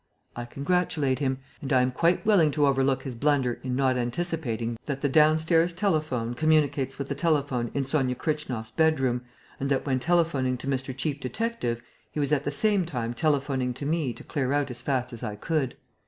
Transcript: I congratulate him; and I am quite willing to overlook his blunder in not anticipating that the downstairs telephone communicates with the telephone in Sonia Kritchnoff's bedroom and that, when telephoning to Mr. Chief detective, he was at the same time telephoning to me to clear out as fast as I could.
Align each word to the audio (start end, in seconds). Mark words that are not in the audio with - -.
I 0.35 0.45
congratulate 0.45 1.19
him; 1.19 1.37
and 1.61 1.71
I 1.71 1.83
am 1.83 1.91
quite 1.91 2.25
willing 2.25 2.49
to 2.53 2.65
overlook 2.65 3.03
his 3.03 3.13
blunder 3.13 3.59
in 3.61 3.75
not 3.75 3.97
anticipating 3.97 4.79
that 4.85 5.01
the 5.01 5.07
downstairs 5.09 5.73
telephone 5.73 6.33
communicates 6.33 6.97
with 6.97 7.07
the 7.07 7.13
telephone 7.13 7.69
in 7.75 7.85
Sonia 7.85 8.15
Kritchnoff's 8.15 8.71
bedroom 8.71 9.21
and 9.59 9.69
that, 9.69 9.85
when 9.85 9.99
telephoning 9.99 10.57
to 10.57 10.65
Mr. 10.67 10.97
Chief 10.97 11.19
detective, 11.19 11.83
he 12.11 12.19
was 12.19 12.31
at 12.31 12.45
the 12.45 12.51
same 12.51 12.83
time 12.83 13.13
telephoning 13.13 13.75
to 13.75 13.85
me 13.85 14.11
to 14.13 14.23
clear 14.23 14.53
out 14.53 14.71
as 14.71 14.81
fast 14.81 15.13
as 15.13 15.21
I 15.21 15.35
could. 15.35 15.77